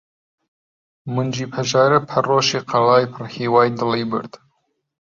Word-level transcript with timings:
مۆنجی 1.13 1.45
پەژارە 1.53 1.99
پەرۆشی 2.09 2.65
قەڵای 2.69 3.09
پڕ 3.13 3.25
هیوای 3.35 3.69
دڵی 3.79 4.03
برد! 4.11 4.31